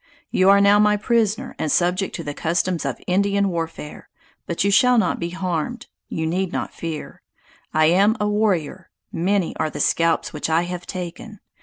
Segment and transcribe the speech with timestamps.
[0.31, 4.09] You are now my prisoner, and subject to the customs of Indian warfare:
[4.47, 7.21] but you shall not be harmed; you need not fear.
[7.71, 8.89] I am a warrior!
[9.11, 11.39] Many are the scalps which I have taken!